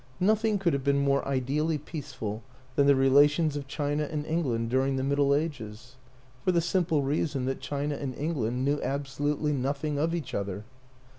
[0.19, 2.41] Nothing could have been more ideally peaceful
[2.75, 5.97] than the relations of China and England during the Mid dle Ages
[6.43, 10.63] for the simple reason that China and England knew absolutely nothing of each other.